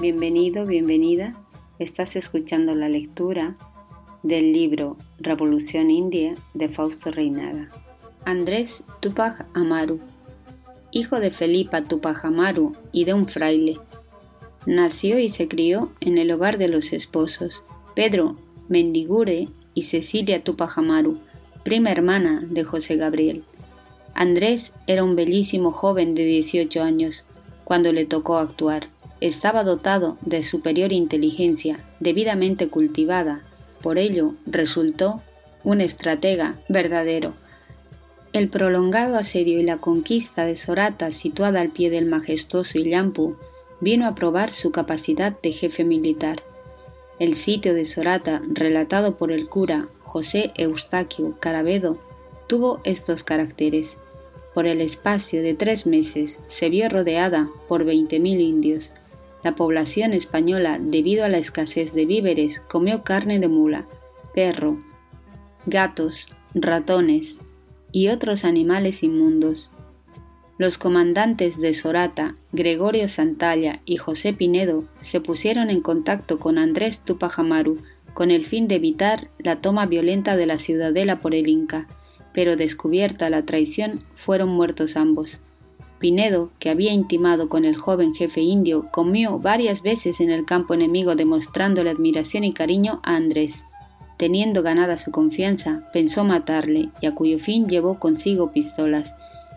Bienvenido, 0.00 0.66
bienvenida. 0.66 1.36
Estás 1.78 2.16
escuchando 2.16 2.74
la 2.74 2.88
lectura 2.88 3.54
del 4.24 4.52
libro 4.52 4.96
Revolución 5.18 5.88
India 5.88 6.34
de 6.52 6.68
Fausto 6.68 7.12
Reinaga. 7.12 7.70
Andrés 8.24 8.82
Tupac 8.98 9.46
Amaru, 9.54 10.00
hijo 10.90 11.20
de 11.20 11.30
Felipa 11.30 11.84
Tupac 11.84 12.24
Amaru 12.24 12.74
y 12.90 13.04
de 13.04 13.14
un 13.14 13.28
fraile. 13.28 13.78
Nació 14.66 15.20
y 15.20 15.28
se 15.28 15.46
crió 15.46 15.92
en 16.00 16.18
el 16.18 16.32
hogar 16.32 16.58
de 16.58 16.66
los 16.66 16.92
esposos 16.92 17.62
Pedro 17.94 18.36
Mendigure 18.68 19.48
y 19.74 19.82
Cecilia 19.82 20.42
Tupac 20.42 20.76
Amaru, 20.76 21.20
prima 21.62 21.92
hermana 21.92 22.44
de 22.50 22.64
José 22.64 22.96
Gabriel. 22.96 23.44
Andrés 24.12 24.74
era 24.88 25.04
un 25.04 25.14
bellísimo 25.14 25.70
joven 25.70 26.16
de 26.16 26.24
18 26.24 26.82
años 26.82 27.26
cuando 27.62 27.92
le 27.92 28.06
tocó 28.06 28.38
actuar. 28.38 28.88
Estaba 29.20 29.64
dotado 29.64 30.18
de 30.22 30.42
superior 30.42 30.92
inteligencia, 30.92 31.84
debidamente 32.00 32.68
cultivada, 32.68 33.42
por 33.80 33.98
ello 33.98 34.32
resultó 34.46 35.20
un 35.62 35.80
estratega 35.80 36.56
verdadero. 36.68 37.34
El 38.32 38.48
prolongado 38.48 39.16
asedio 39.16 39.60
y 39.60 39.62
la 39.62 39.76
conquista 39.76 40.44
de 40.44 40.56
Sorata, 40.56 41.10
situada 41.10 41.60
al 41.60 41.70
pie 41.70 41.90
del 41.90 42.06
majestuoso 42.06 42.78
Illampu, 42.78 43.36
vino 43.80 44.06
a 44.06 44.14
probar 44.14 44.52
su 44.52 44.72
capacidad 44.72 45.38
de 45.40 45.52
jefe 45.52 45.84
militar. 45.84 46.42
El 47.18 47.34
sitio 47.34 47.74
de 47.74 47.84
Sorata, 47.84 48.42
relatado 48.48 49.16
por 49.16 49.30
el 49.30 49.48
cura 49.48 49.88
José 50.02 50.52
Eustaquio 50.56 51.36
Caravedo, 51.38 51.98
tuvo 52.48 52.80
estos 52.84 53.22
caracteres. 53.22 53.98
Por 54.52 54.66
el 54.66 54.80
espacio 54.80 55.42
de 55.42 55.54
tres 55.54 55.86
meses 55.86 56.42
se 56.46 56.68
vio 56.70 56.88
rodeada 56.88 57.50
por 57.68 57.84
20.000 57.84 58.40
indios, 58.40 58.92
la 59.44 59.54
población 59.54 60.14
española, 60.14 60.80
debido 60.80 61.24
a 61.24 61.28
la 61.28 61.38
escasez 61.38 61.92
de 61.92 62.06
víveres, 62.06 62.60
comió 62.60 63.04
carne 63.04 63.38
de 63.38 63.48
mula, 63.48 63.86
perro, 64.34 64.78
gatos, 65.66 66.28
ratones 66.54 67.42
y 67.92 68.08
otros 68.08 68.44
animales 68.44 69.02
inmundos. 69.02 69.70
Los 70.56 70.78
comandantes 70.78 71.60
de 71.60 71.74
Sorata, 71.74 72.36
Gregorio 72.52 73.06
Santalla 73.06 73.80
y 73.84 73.98
José 73.98 74.32
Pinedo, 74.32 74.84
se 75.00 75.20
pusieron 75.20 75.68
en 75.68 75.80
contacto 75.80 76.38
con 76.38 76.58
Andrés 76.58 77.00
Tupajamaru 77.00 77.78
con 78.14 78.30
el 78.30 78.46
fin 78.46 78.68
de 78.68 78.76
evitar 78.76 79.28
la 79.38 79.60
toma 79.60 79.86
violenta 79.86 80.36
de 80.36 80.46
la 80.46 80.58
ciudadela 80.58 81.16
por 81.16 81.34
el 81.34 81.48
Inca, 81.48 81.88
pero 82.32 82.56
descubierta 82.56 83.28
la 83.28 83.44
traición 83.44 84.00
fueron 84.16 84.48
muertos 84.48 84.96
ambos. 84.96 85.40
Pinedo, 85.98 86.50
que 86.58 86.70
había 86.70 86.92
intimado 86.92 87.48
con 87.48 87.64
el 87.64 87.76
joven 87.76 88.14
jefe 88.14 88.40
indio, 88.40 88.88
comió 88.90 89.38
varias 89.38 89.82
veces 89.82 90.20
en 90.20 90.30
el 90.30 90.44
campo 90.44 90.74
enemigo 90.74 91.14
demostrándole 91.14 91.90
admiración 91.90 92.44
y 92.44 92.52
cariño 92.52 93.00
a 93.02 93.16
Andrés. 93.16 93.64
Teniendo 94.16 94.62
ganada 94.62 94.98
su 94.98 95.10
confianza, 95.10 95.88
pensó 95.92 96.24
matarle, 96.24 96.90
y 97.00 97.06
a 97.06 97.14
cuyo 97.14 97.38
fin 97.38 97.68
llevó 97.68 97.98
consigo 97.98 98.52
pistolas, 98.52 99.14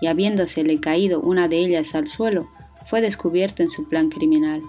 y 0.00 0.06
habiéndosele 0.06 0.80
caído 0.80 1.20
una 1.20 1.48
de 1.48 1.58
ellas 1.58 1.94
al 1.94 2.08
suelo, 2.08 2.48
fue 2.86 3.00
descubierto 3.00 3.62
en 3.62 3.68
su 3.68 3.88
plan 3.88 4.08
criminal. 4.08 4.62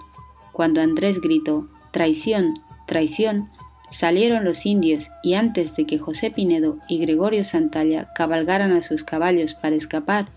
Cuando 0.52 0.80
Andrés 0.80 1.20
gritó 1.20 1.68
Traición, 1.92 2.54
traición, 2.86 3.48
salieron 3.90 4.44
los 4.44 4.66
indios 4.66 5.10
y 5.22 5.34
antes 5.34 5.74
de 5.74 5.86
que 5.86 5.98
José 5.98 6.30
Pinedo 6.30 6.78
y 6.88 6.98
Gregorio 6.98 7.42
Santalla 7.44 8.12
cabalgaran 8.14 8.72
a 8.72 8.82
sus 8.82 9.02
caballos 9.02 9.54
para 9.54 9.74
escapar, 9.74 10.28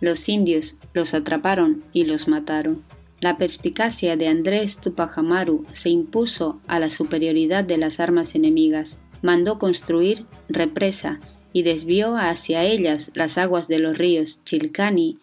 los 0.00 0.28
indios 0.28 0.78
los 0.94 1.14
atraparon 1.14 1.84
y 1.92 2.04
los 2.04 2.28
mataron. 2.28 2.82
La 3.20 3.38
perspicacia 3.38 4.16
de 4.16 4.28
Andrés 4.28 4.78
Tupajamaru 4.78 5.64
se 5.72 5.88
impuso 5.88 6.60
a 6.66 6.78
la 6.78 6.90
superioridad 6.90 7.64
de 7.64 7.78
las 7.78 7.98
armas 7.98 8.34
enemigas. 8.34 8.98
Mandó 9.22 9.58
construir 9.58 10.26
represa 10.48 11.20
y 11.52 11.62
desvió 11.62 12.16
hacia 12.16 12.64
ellas 12.64 13.10
las 13.14 13.38
aguas 13.38 13.68
de 13.68 13.78
los 13.78 13.96
ríos 13.96 14.44
Chilcani, 14.44 15.18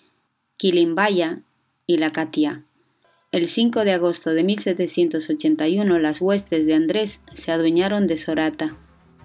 Quilimbaya 0.58 1.44
y 1.86 1.98
la 1.98 2.12
Catia. 2.12 2.64
El 3.32 3.48
5 3.48 3.84
de 3.84 3.92
agosto 3.92 4.32
de 4.32 4.44
1781 4.44 6.00
las 6.00 6.22
huestes 6.22 6.66
de 6.66 6.74
Andrés 6.74 7.22
se 7.34 7.52
adueñaron 7.52 8.08
de 8.08 8.18
Sorata. 8.18 8.76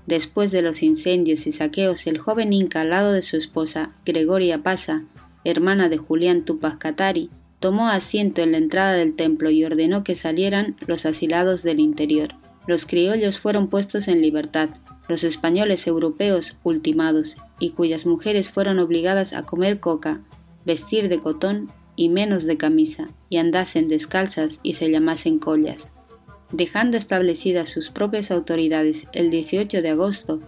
Después 0.07 0.51
de 0.51 0.63
los 0.63 0.83
incendios 0.83 1.47
y 1.47 1.53
saqueos, 1.53 2.07
el 2.07 2.19
joven 2.19 2.53
inca 2.53 2.81
al 2.81 2.91
lado 2.91 3.13
de 3.13 3.21
su 3.23 3.37
esposa, 3.37 3.93
Gregoria 4.07 4.63
Pasa, 4.63 5.05
hermana 5.45 5.89
de 5.89 5.99
Julián 5.99 6.45
Tupac 6.45 6.79
Katari, 6.79 7.31
tomó 7.61 7.89
asiento 7.89 8.43
en 8.43 8.53
la 8.53 8.59
entrada 8.59 8.95
del 8.95 9.17
templo 9.17 9.51
y 9.51 9.65
ordenó 9.65 10.05
que 10.05 10.15
salieran 10.15 10.77
los 10.87 11.07
asilados 11.07 11.63
del 11.63 11.81
interior. 11.81 12.35
Los 12.67 12.87
criollos 12.87 13.39
fueron 13.39 13.69
puestos 13.69 14.09
en 14.09 14.21
libertad, 14.21 14.69
los 15.09 15.25
españoles 15.25 15.87
europeos 15.87 16.59
ultimados, 16.63 17.37
y 17.59 17.71
cuyas 17.71 18.07
mujeres 18.07 18.51
fueron 18.51 18.79
obligadas 18.79 19.33
a 19.33 19.43
comer 19.43 19.81
coca, 19.81 20.21
vestir 20.65 21.09
de 21.09 21.19
cotón 21.19 21.73
y 21.97 22.09
menos 22.11 22.45
de 22.45 22.57
camisa, 22.57 23.09
y 23.29 23.39
andasen 23.39 23.89
descalzas 23.89 24.61
y 24.63 24.75
se 24.75 24.91
llamasen 24.91 25.39
collas. 25.39 25.93
Dejando 26.53 26.97
establecidas 26.97 27.69
sus 27.69 27.91
propias 27.91 28.31
autoridades 28.31 29.09
el 29.13 29.31
18 29.31 29.83
de 29.83 29.91
agosto, 29.91 30.41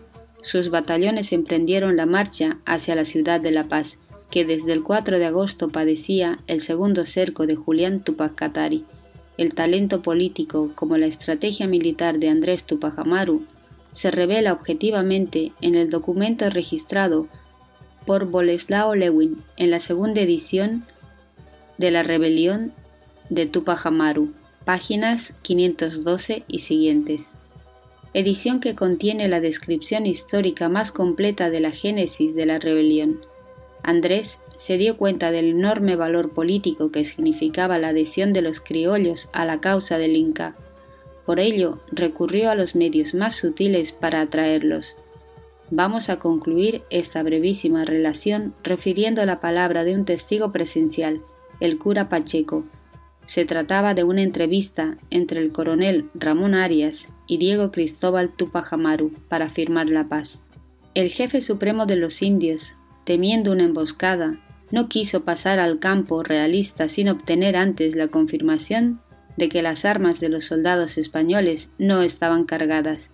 sus 0.42 0.70
batallones 0.70 1.32
emprendieron 1.32 1.96
la 1.96 2.06
marcha 2.06 2.58
hacia 2.64 2.94
la 2.94 3.04
ciudad 3.04 3.40
de 3.40 3.50
La 3.50 3.64
Paz, 3.64 3.98
que 4.30 4.44
desde 4.44 4.72
el 4.72 4.82
4 4.82 5.18
de 5.18 5.26
agosto 5.26 5.68
padecía 5.68 6.38
el 6.46 6.60
segundo 6.60 7.04
cerco 7.04 7.46
de 7.46 7.56
Julián 7.56 8.00
Tupac 8.00 8.34
Katari. 8.34 8.84
El 9.36 9.54
talento 9.54 10.02
político 10.02 10.70
como 10.74 10.96
la 10.96 11.06
estrategia 11.06 11.66
militar 11.66 12.18
de 12.18 12.28
Andrés 12.28 12.64
Tupac 12.64 12.98
Amaru 12.98 13.44
se 13.90 14.10
revela 14.10 14.52
objetivamente 14.52 15.52
en 15.60 15.74
el 15.74 15.90
documento 15.90 16.48
registrado 16.48 17.26
por 18.06 18.26
Boleslao 18.26 18.94
Lewin 18.94 19.42
en 19.56 19.70
la 19.70 19.80
segunda 19.80 20.20
edición 20.20 20.84
de 21.78 21.90
la 21.90 22.02
rebelión 22.02 22.72
de 23.30 23.46
Tupac 23.46 23.84
Amaru, 23.86 24.32
páginas 24.64 25.34
512 25.42 26.44
y 26.46 26.58
siguientes. 26.60 27.32
Edición 28.12 28.60
que 28.60 28.74
contiene 28.74 29.28
la 29.28 29.40
descripción 29.40 30.06
histórica 30.06 30.68
más 30.68 30.92
completa 30.92 31.48
de 31.50 31.60
la 31.60 31.70
génesis 31.70 32.34
de 32.34 32.46
la 32.46 32.58
rebelión 32.58 33.20
Andrés 33.82 34.40
se 34.56 34.76
dio 34.76 34.96
cuenta 34.96 35.30
del 35.30 35.46
enorme 35.46 35.96
valor 35.96 36.30
político 36.30 36.90
que 36.90 37.04
significaba 37.04 37.78
la 37.78 37.88
adhesión 37.88 38.32
de 38.32 38.42
los 38.42 38.60
criollos 38.60 39.30
a 39.32 39.44
la 39.44 39.60
causa 39.60 39.98
del 39.98 40.16
Inca. 40.16 40.54
Por 41.24 41.40
ello, 41.40 41.78
recurrió 41.90 42.50
a 42.50 42.54
los 42.54 42.74
medios 42.74 43.14
más 43.14 43.36
sutiles 43.36 43.92
para 43.92 44.20
atraerlos. 44.20 44.96
Vamos 45.70 46.10
a 46.10 46.18
concluir 46.18 46.82
esta 46.90 47.22
brevísima 47.22 47.84
relación 47.84 48.54
refiriendo 48.64 49.24
la 49.24 49.40
palabra 49.40 49.84
de 49.84 49.94
un 49.94 50.04
testigo 50.04 50.50
presencial, 50.50 51.20
el 51.60 51.78
cura 51.78 52.08
Pacheco. 52.08 52.64
Se 53.24 53.44
trataba 53.44 53.94
de 53.94 54.02
una 54.02 54.22
entrevista 54.22 54.98
entre 55.10 55.40
el 55.40 55.52
coronel 55.52 56.10
Ramón 56.14 56.54
Arias 56.54 57.08
y 57.28 57.38
Diego 57.38 57.70
Cristóbal 57.70 58.30
Tupajamaru 58.30 59.12
para 59.28 59.50
firmar 59.50 59.88
la 59.88 60.08
paz. 60.08 60.42
El 60.94 61.10
jefe 61.10 61.40
supremo 61.40 61.86
de 61.86 61.94
los 61.94 62.20
indios, 62.20 62.74
temiendo 63.04 63.52
una 63.52 63.64
emboscada, 63.64 64.38
no 64.70 64.88
quiso 64.88 65.24
pasar 65.24 65.58
al 65.58 65.78
campo 65.78 66.22
realista 66.22 66.88
sin 66.88 67.08
obtener 67.08 67.56
antes 67.56 67.96
la 67.96 68.08
confirmación 68.08 69.00
de 69.36 69.48
que 69.48 69.62
las 69.62 69.84
armas 69.84 70.20
de 70.20 70.28
los 70.28 70.44
soldados 70.44 70.98
españoles 70.98 71.72
no 71.78 72.02
estaban 72.02 72.44
cargadas. 72.44 73.10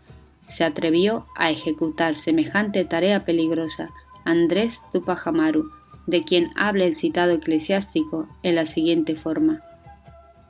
Se 0.46 0.64
atrevió 0.64 1.26
a 1.36 1.50
ejecutar 1.50 2.14
semejante 2.14 2.84
tarea 2.84 3.24
peligrosa 3.24 3.90
Andrés 4.24 4.82
Tupajamaru, 4.92 5.70
de 6.06 6.24
quien 6.24 6.50
habla 6.56 6.84
el 6.84 6.94
citado 6.94 7.32
eclesiástico 7.32 8.28
en 8.42 8.54
la 8.54 8.66
siguiente 8.66 9.14
forma. 9.14 9.60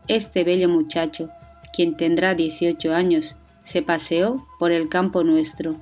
Este 0.09 0.45
bello 0.45 0.69
muchacho, 0.69 1.31
quien 1.75 1.97
tendrá 1.97 2.35
18 2.35 2.95
años, 2.95 3.37
se 3.63 3.83
paseó 3.83 4.47
por 4.59 4.73
el 4.73 4.89
campo 4.89 5.25
nuestro, 5.25 5.77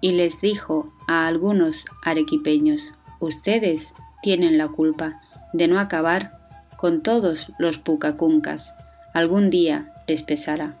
y 0.00 0.12
les 0.12 0.40
dijo 0.40 0.92
a 1.10 1.26
algunos 1.26 1.86
arequipeños, 2.04 2.94
ustedes 3.18 3.92
tienen 4.22 4.58
la 4.58 4.68
culpa 4.68 5.20
de 5.52 5.66
no 5.66 5.80
acabar 5.80 6.38
con 6.76 7.02
todos 7.02 7.50
los 7.58 7.78
pucacuncas. 7.78 8.76
Algún 9.12 9.50
día 9.50 9.92
les 10.06 10.22
pesará. 10.22 10.80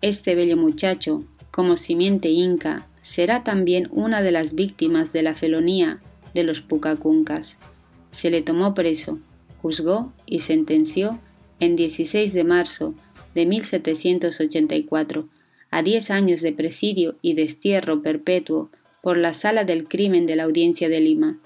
Este 0.00 0.36
bello 0.36 0.56
muchacho, 0.56 1.18
como 1.50 1.76
simiente 1.76 2.28
inca, 2.28 2.84
será 3.00 3.42
también 3.42 3.88
una 3.90 4.22
de 4.22 4.30
las 4.30 4.54
víctimas 4.54 5.12
de 5.12 5.24
la 5.24 5.34
felonía 5.34 5.96
de 6.34 6.44
los 6.44 6.60
pucacuncas. 6.60 7.58
Se 8.12 8.30
le 8.30 8.42
tomó 8.42 8.74
preso, 8.74 9.18
juzgó 9.60 10.12
y 10.24 10.38
sentenció 10.38 11.18
en 11.58 11.74
16 11.74 12.32
de 12.32 12.44
marzo 12.44 12.94
de 13.34 13.44
1784 13.44 15.28
a 15.72 15.82
diez 15.82 16.12
años 16.12 16.42
de 16.42 16.52
presidio 16.52 17.16
y 17.22 17.34
destierro 17.34 18.02
perpetuo 18.02 18.70
por 19.02 19.16
la 19.16 19.32
sala 19.32 19.64
del 19.64 19.88
crimen 19.88 20.26
de 20.26 20.36
la 20.36 20.44
Audiencia 20.44 20.88
de 20.88 21.00
Lima. 21.00 21.38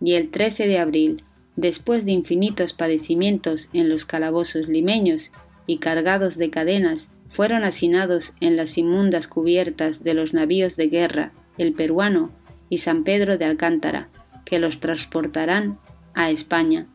Y 0.00 0.14
el 0.14 0.30
13 0.30 0.66
de 0.66 0.78
abril, 0.78 1.22
después 1.56 2.04
de 2.04 2.12
infinitos 2.12 2.72
padecimientos 2.72 3.68
en 3.72 3.88
los 3.88 4.04
calabozos 4.04 4.68
limeños 4.68 5.32
y 5.66 5.78
cargados 5.78 6.36
de 6.36 6.50
cadenas 6.50 7.10
fueron 7.28 7.64
hacinados 7.64 8.34
en 8.40 8.56
las 8.56 8.78
inmundas 8.78 9.28
cubiertas 9.28 10.04
de 10.04 10.14
los 10.14 10.32
navíos 10.32 10.76
de 10.76 10.88
guerra 10.88 11.32
el 11.58 11.72
peruano 11.72 12.30
y 12.68 12.78
San 12.78 13.04
Pedro 13.04 13.38
de 13.38 13.44
Alcántara, 13.44 14.08
que 14.44 14.58
los 14.58 14.80
transportarán 14.80 15.78
a 16.14 16.30
España. 16.30 16.86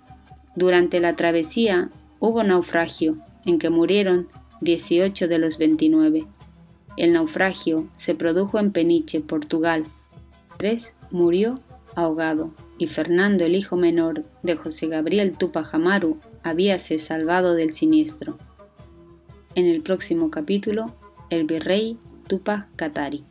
Durante 0.55 0.99
la 0.99 1.15
travesía 1.15 1.89
hubo 2.19 2.43
naufragio, 2.43 3.17
en 3.45 3.57
que 3.57 3.69
murieron 3.69 4.27
18 4.61 5.27
de 5.27 5.39
los 5.39 5.57
29. 5.57 6.25
El 7.01 7.13
naufragio 7.13 7.87
se 7.97 8.13
produjo 8.13 8.59
en 8.59 8.71
Peniche, 8.71 9.21
Portugal. 9.21 9.85
Andrés 10.51 10.95
murió 11.09 11.59
ahogado 11.95 12.51
y 12.77 12.89
Fernando, 12.89 13.43
el 13.43 13.55
hijo 13.55 13.75
menor 13.75 14.23
de 14.43 14.55
José 14.55 14.85
Gabriel 14.85 15.35
Tupac 15.35 15.73
Amaru, 15.73 16.19
habíase 16.43 16.99
salvado 16.99 17.55
del 17.55 17.73
siniestro. 17.73 18.37
En 19.55 19.65
el 19.65 19.81
próximo 19.81 20.29
capítulo, 20.29 20.93
el 21.31 21.45
virrey 21.45 21.97
Tupac 22.27 22.67
Katari. 22.75 23.23